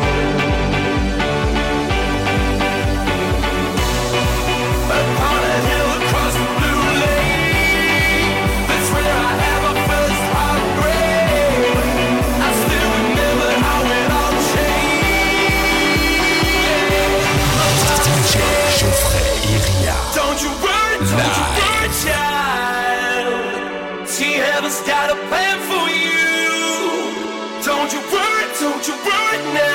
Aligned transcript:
Don't 27.65 27.91
you 27.93 27.99
worry, 27.99 28.45
don't 28.59 28.87
you 28.87 28.95
worry 29.05 29.53
now. 29.53 29.70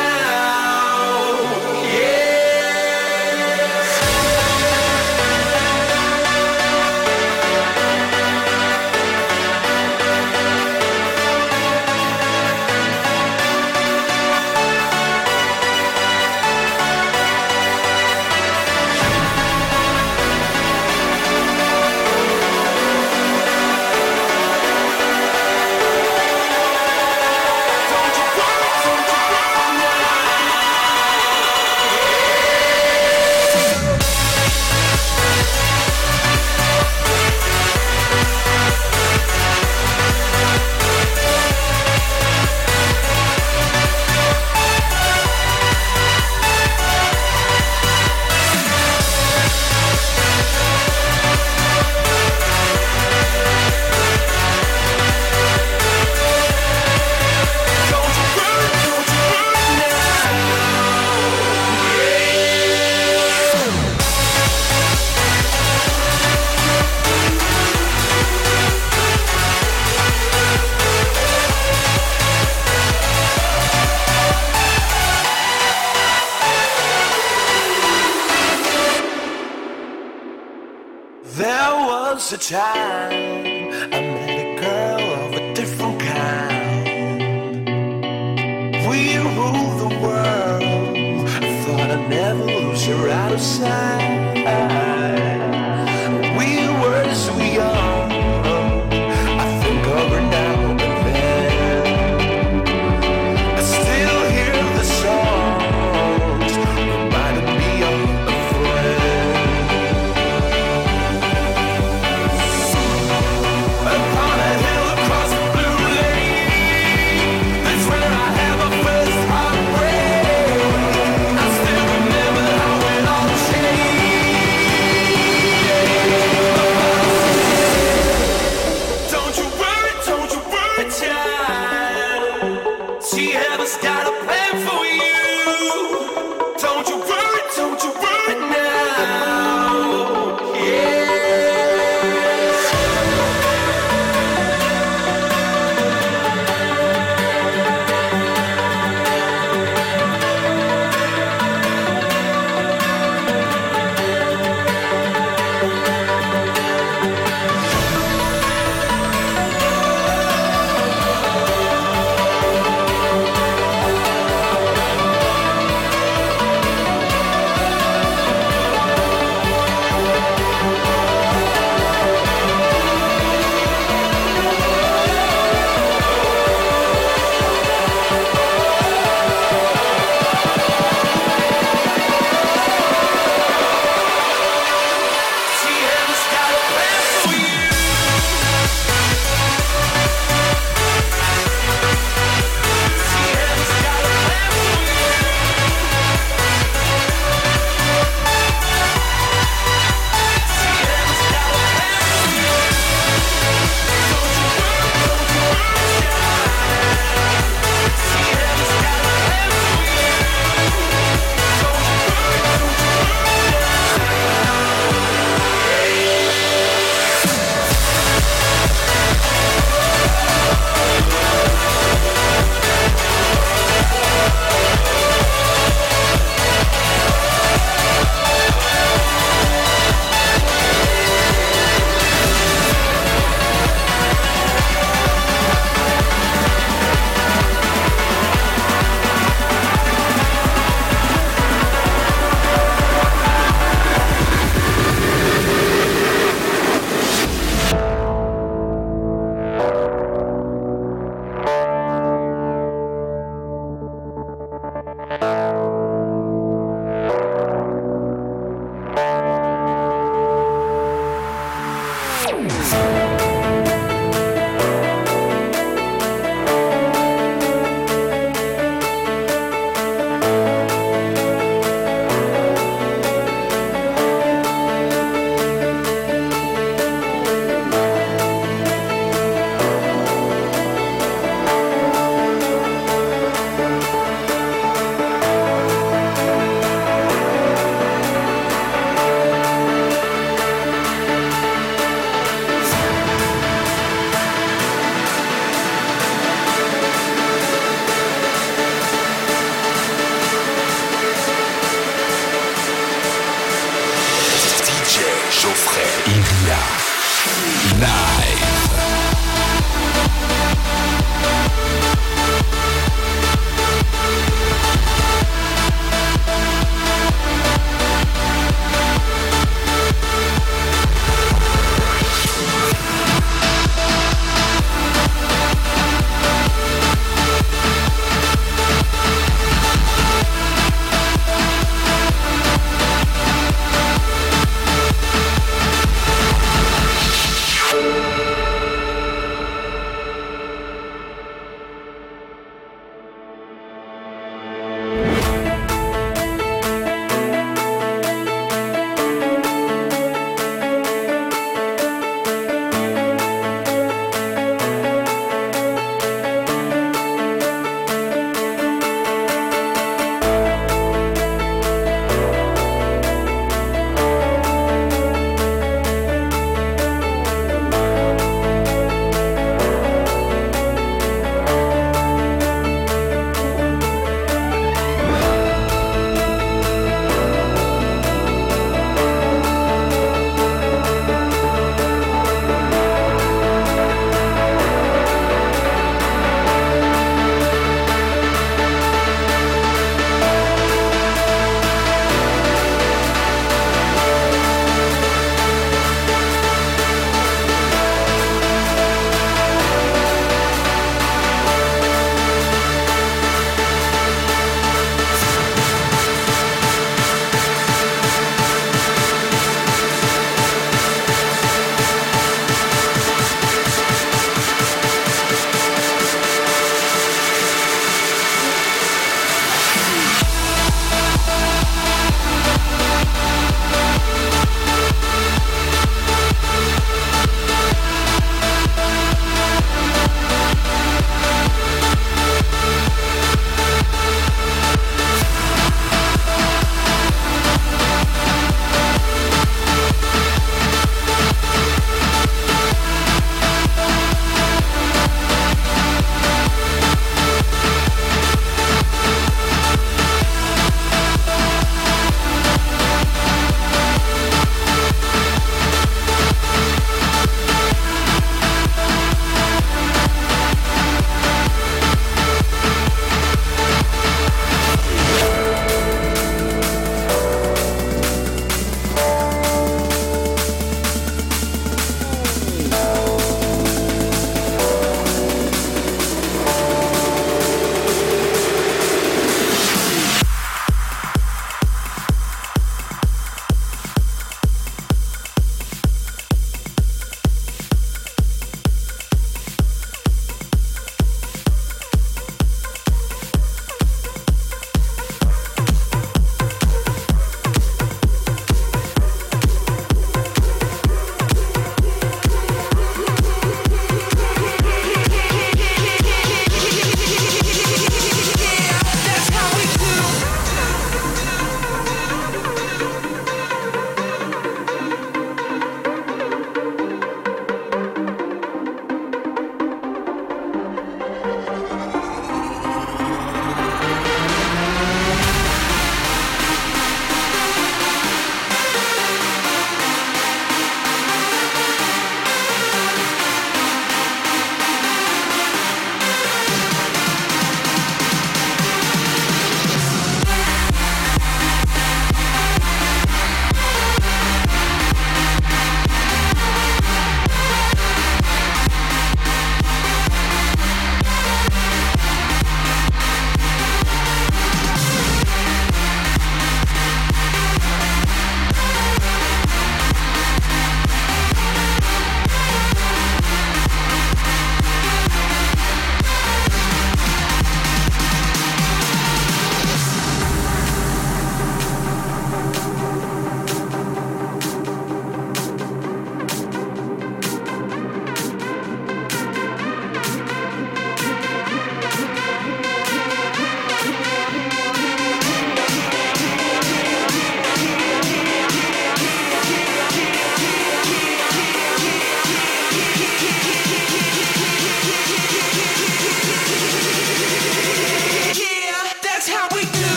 time. 82.48 83.15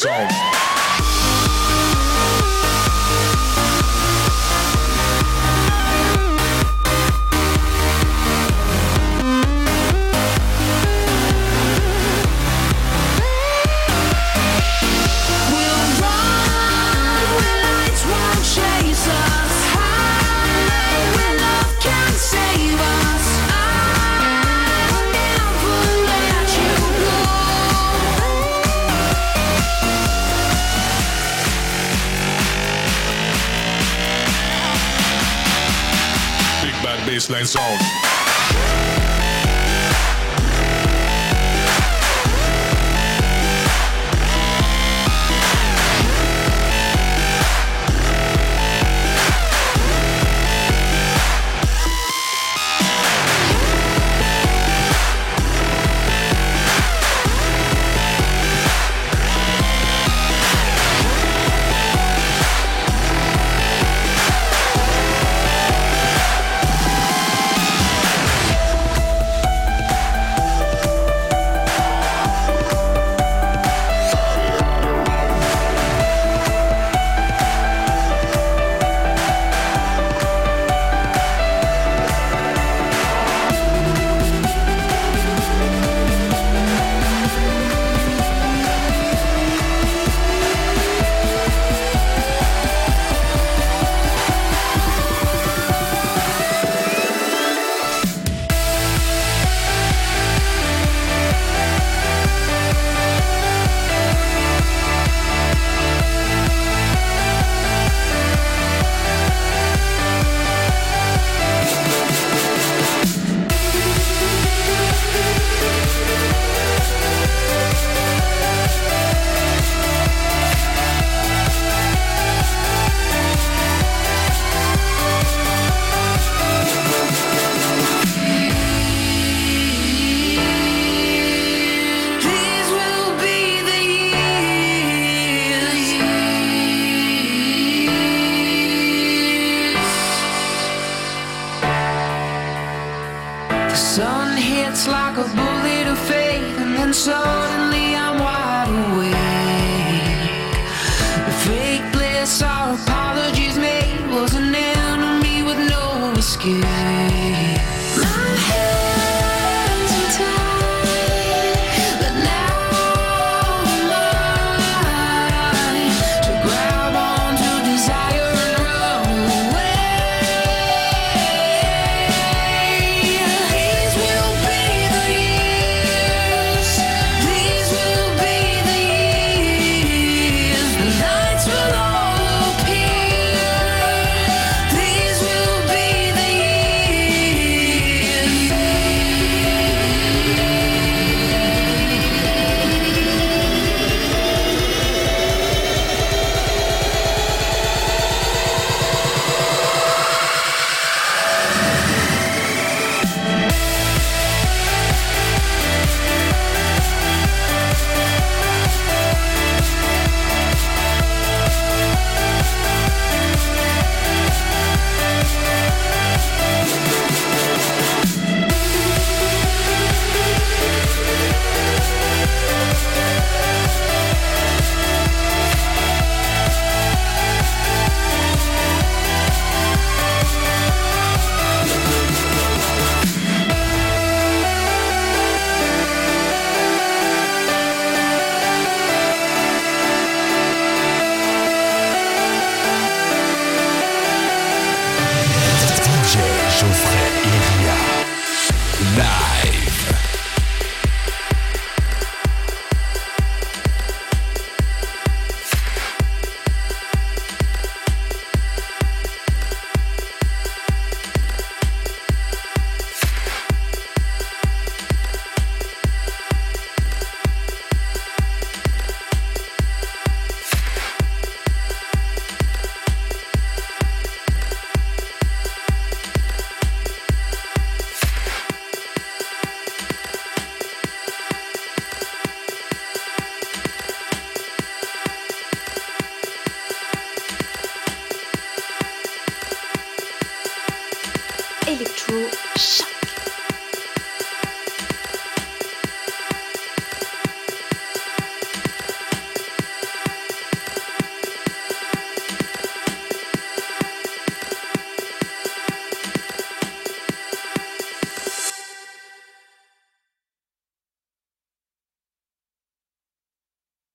song. 0.00 0.39